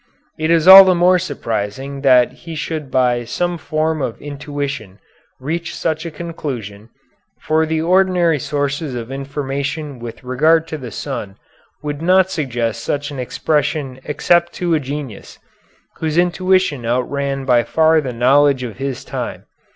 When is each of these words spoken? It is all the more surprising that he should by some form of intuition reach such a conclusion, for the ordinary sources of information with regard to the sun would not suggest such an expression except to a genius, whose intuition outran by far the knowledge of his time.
It 0.39 0.49
is 0.49 0.67
all 0.67 0.83
the 0.83 0.95
more 0.95 1.19
surprising 1.19 2.01
that 2.01 2.31
he 2.31 2.55
should 2.55 2.89
by 2.89 3.23
some 3.23 3.59
form 3.59 4.01
of 4.01 4.19
intuition 4.19 4.97
reach 5.39 5.75
such 5.75 6.07
a 6.07 6.09
conclusion, 6.09 6.89
for 7.39 7.67
the 7.67 7.81
ordinary 7.83 8.39
sources 8.39 8.95
of 8.95 9.11
information 9.11 9.99
with 9.99 10.23
regard 10.23 10.67
to 10.69 10.79
the 10.79 10.89
sun 10.89 11.35
would 11.83 12.01
not 12.01 12.31
suggest 12.31 12.83
such 12.83 13.11
an 13.11 13.19
expression 13.19 13.99
except 14.03 14.53
to 14.53 14.73
a 14.73 14.79
genius, 14.79 15.37
whose 15.97 16.17
intuition 16.17 16.83
outran 16.83 17.45
by 17.45 17.61
far 17.63 18.01
the 18.01 18.11
knowledge 18.11 18.63
of 18.63 18.77
his 18.79 19.05
time. 19.05 19.45